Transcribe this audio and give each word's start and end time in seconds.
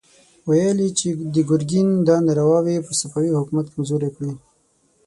ويې 0.47 0.69
ويل 0.75 0.79
چې 0.99 1.07
د 1.33 1.35
ګرګين 1.49 1.87
دا 2.07 2.15
نارواوې 2.27 2.75
به 2.85 2.91
صفوي 3.01 3.29
حکومت 3.39 3.65
کمزوری 3.73 4.09
کړي. 4.15 4.31